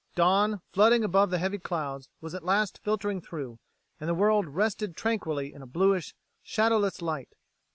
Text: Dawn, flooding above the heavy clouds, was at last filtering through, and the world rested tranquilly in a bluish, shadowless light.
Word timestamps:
Dawn, 0.15 0.61
flooding 0.71 1.03
above 1.03 1.29
the 1.29 1.37
heavy 1.37 1.59
clouds, 1.59 2.09
was 2.21 2.33
at 2.33 2.43
last 2.43 2.79
filtering 2.83 3.21
through, 3.21 3.59
and 3.99 4.09
the 4.09 4.15
world 4.15 4.47
rested 4.47 4.95
tranquilly 4.95 5.53
in 5.53 5.61
a 5.61 5.67
bluish, 5.67 6.15
shadowless 6.41 7.03
light. 7.03 7.29